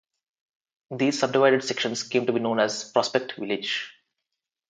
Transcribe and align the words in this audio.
These 0.89 1.19
subdivided 1.19 1.63
sections 1.63 2.01
came 2.01 2.25
to 2.25 2.33
be 2.33 2.39
known 2.39 2.57
as 2.59 2.85
Prospect 2.91 3.33
Village. 3.33 3.93